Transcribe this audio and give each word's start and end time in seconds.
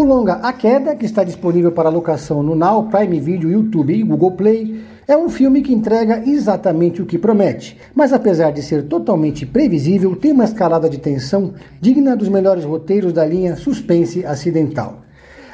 O 0.00 0.02
longa 0.02 0.36
A 0.36 0.50
Queda, 0.50 0.96
que 0.96 1.04
está 1.04 1.22
disponível 1.22 1.72
para 1.72 1.90
locação 1.90 2.42
no 2.42 2.54
Now, 2.54 2.84
Prime 2.84 3.20
Video, 3.20 3.50
YouTube 3.50 3.92
e 3.92 4.02
Google 4.02 4.32
Play, 4.32 4.82
é 5.06 5.14
um 5.14 5.28
filme 5.28 5.60
que 5.60 5.74
entrega 5.74 6.22
exatamente 6.26 7.02
o 7.02 7.04
que 7.04 7.18
promete, 7.18 7.76
mas 7.94 8.10
apesar 8.10 8.50
de 8.50 8.62
ser 8.62 8.84
totalmente 8.84 9.44
previsível, 9.44 10.16
tem 10.16 10.32
uma 10.32 10.44
escalada 10.44 10.88
de 10.88 10.96
tensão 10.96 11.52
digna 11.78 12.16
dos 12.16 12.30
melhores 12.30 12.64
roteiros 12.64 13.12
da 13.12 13.26
linha 13.26 13.56
suspense 13.56 14.24
acidental. 14.24 15.02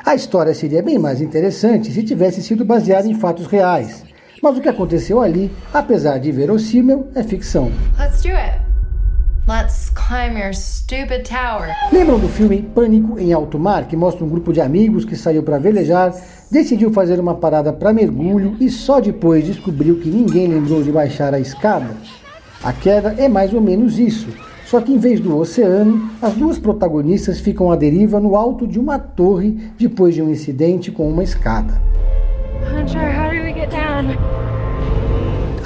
A 0.04 0.14
história 0.14 0.54
seria 0.54 0.80
bem 0.80 0.96
mais 0.96 1.20
interessante 1.20 1.90
se 1.90 2.04
tivesse 2.04 2.40
sido 2.40 2.64
baseada 2.64 3.08
em 3.08 3.14
fatos 3.14 3.48
reais, 3.48 4.04
mas 4.40 4.56
o 4.56 4.60
que 4.60 4.68
aconteceu 4.68 5.20
ali, 5.20 5.50
apesar 5.74 6.18
de 6.18 6.30
verossímil, 6.30 7.08
é 7.16 7.24
ficção. 7.24 7.72
Let's 7.98 8.22
do 8.22 8.28
it. 8.28 8.75
Let's 9.48 9.90
climb 9.90 10.36
your 10.36 10.52
stupid 10.52 11.22
tower. 11.22 11.72
Lembram 11.92 12.18
do 12.18 12.28
filme 12.28 12.62
Pânico 12.62 13.16
em 13.16 13.32
Alto 13.32 13.60
Mar, 13.60 13.86
que 13.86 13.96
mostra 13.96 14.24
um 14.24 14.28
grupo 14.28 14.52
de 14.52 14.60
amigos 14.60 15.04
que 15.04 15.14
saiu 15.14 15.40
para 15.40 15.56
velejar, 15.56 16.12
decidiu 16.50 16.92
fazer 16.92 17.20
uma 17.20 17.36
parada 17.36 17.72
para 17.72 17.92
mergulho 17.92 18.56
e 18.58 18.68
só 18.68 18.98
depois 18.98 19.44
descobriu 19.44 20.00
que 20.00 20.08
ninguém 20.08 20.48
lembrou 20.48 20.82
de 20.82 20.90
baixar 20.90 21.32
a 21.32 21.38
escada? 21.38 21.96
A 22.60 22.72
queda 22.72 23.14
é 23.18 23.28
mais 23.28 23.54
ou 23.54 23.60
menos 23.60 24.00
isso. 24.00 24.26
Só 24.64 24.80
que 24.80 24.92
em 24.92 24.98
vez 24.98 25.20
do 25.20 25.38
oceano, 25.38 26.10
as 26.20 26.34
duas 26.34 26.58
protagonistas 26.58 27.38
ficam 27.38 27.70
à 27.70 27.76
deriva 27.76 28.18
no 28.18 28.34
alto 28.34 28.66
de 28.66 28.80
uma 28.80 28.98
torre 28.98 29.70
depois 29.78 30.12
de 30.12 30.22
um 30.22 30.28
incidente 30.28 30.90
com 30.90 31.08
uma 31.08 31.22
escada. 31.22 31.80
Hunter, 32.68 33.16
how 33.16 33.30
do 33.30 33.44
we 33.44 33.52
get 33.52 33.70
down? 33.70 34.55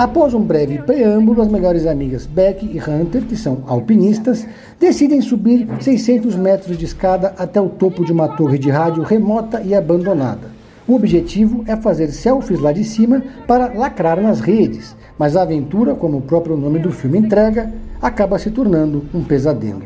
Após 0.00 0.32
um 0.32 0.40
breve 0.40 0.78
preâmbulo, 0.78 1.42
as 1.42 1.48
melhores 1.48 1.86
amigas 1.86 2.24
Beck 2.24 2.64
e 2.64 2.78
Hunter, 2.78 3.20
que 3.20 3.36
são 3.36 3.62
alpinistas, 3.66 4.46
decidem 4.78 5.20
subir 5.20 5.68
600 5.78 6.36
metros 6.36 6.78
de 6.78 6.86
escada 6.86 7.34
até 7.36 7.60
o 7.60 7.68
topo 7.68 8.02
de 8.02 8.10
uma 8.10 8.26
torre 8.26 8.56
de 8.56 8.70
rádio 8.70 9.02
remota 9.02 9.60
e 9.60 9.74
abandonada. 9.74 10.48
O 10.88 10.94
objetivo 10.94 11.62
é 11.66 11.76
fazer 11.76 12.12
selfies 12.12 12.60
lá 12.60 12.72
de 12.72 12.82
cima 12.82 13.22
para 13.46 13.74
lacrar 13.74 14.18
nas 14.22 14.40
redes, 14.40 14.96
mas 15.18 15.36
a 15.36 15.42
aventura, 15.42 15.94
como 15.94 16.16
o 16.16 16.22
próprio 16.22 16.56
nome 16.56 16.78
do 16.78 16.90
filme 16.90 17.18
entrega, 17.18 17.70
acaba 18.00 18.38
se 18.38 18.50
tornando 18.50 19.04
um 19.12 19.22
pesadelo. 19.22 19.82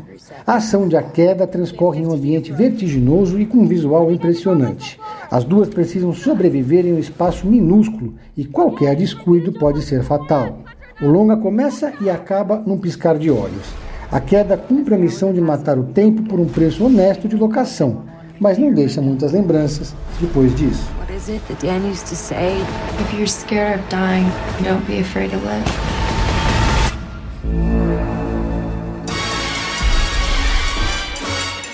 A 0.46 0.54
ação 0.54 0.86
de 0.86 0.96
A 0.96 1.02
Queda 1.02 1.44
transcorre 1.44 2.02
em 2.02 2.06
um 2.06 2.12
ambiente 2.12 2.52
vertiginoso 2.52 3.40
e 3.40 3.46
com 3.46 3.58
um 3.58 3.66
visual 3.66 4.12
impressionante. 4.12 4.96
As 5.34 5.42
duas 5.42 5.68
precisam 5.68 6.12
sobreviver 6.12 6.86
em 6.86 6.92
um 6.92 6.98
espaço 7.00 7.44
minúsculo 7.44 8.14
e 8.36 8.44
qualquer 8.44 8.94
descuido 8.94 9.52
pode 9.52 9.82
ser 9.82 10.04
fatal. 10.04 10.60
O 11.02 11.08
longa 11.08 11.36
começa 11.36 11.92
e 12.00 12.08
acaba 12.08 12.62
num 12.64 12.78
piscar 12.78 13.18
de 13.18 13.32
olhos. 13.32 13.66
A 14.12 14.20
queda 14.20 14.56
cumpre 14.56 14.94
a 14.94 14.96
missão 14.96 15.32
de 15.32 15.40
matar 15.40 15.76
o 15.76 15.86
tempo 15.86 16.22
por 16.22 16.38
um 16.38 16.46
preço 16.46 16.84
honesto 16.86 17.26
de 17.26 17.34
locação, 17.34 18.04
mas 18.38 18.58
não 18.58 18.72
deixa 18.72 19.02
muitas 19.02 19.32
lembranças 19.32 19.92
depois 20.20 20.54
disso. 20.54 20.88
What 21.00 21.12
is 21.12 21.28
it 21.28 21.40
that 21.48 21.66
Dan 21.66 21.84
used 21.90 22.06
to 22.10 22.14
say? 22.14 22.54
If 23.00 23.12
you're 23.12 23.26
scared 23.26 23.80
of 23.80 23.88
dying, 23.90 24.30
don't 24.62 24.86
be 24.86 25.00
afraid 25.00 25.32
to 25.32 25.38
live. 25.38 25.64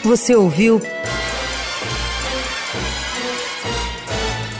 Você 0.03 0.34
ouviu 0.34 0.81